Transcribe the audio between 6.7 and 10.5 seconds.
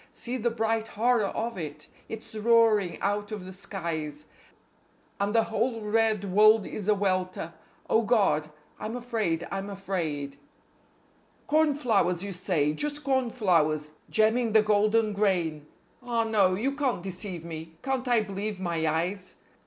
a welter.... Oh God! I'm afraid! I'm afraid!